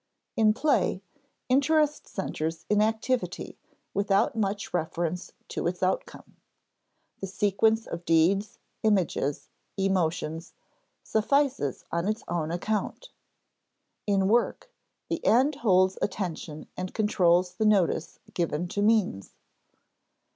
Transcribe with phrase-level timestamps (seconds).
[0.35, 1.03] In play,
[1.47, 3.59] interest centers in activity,
[3.93, 6.37] without much reference to its outcome.
[7.19, 10.55] The sequence of deeds, images, emotions,
[11.03, 13.09] suffices on its own account.
[14.07, 14.71] In work,
[15.07, 19.35] the end holds attention and controls the notice given to means.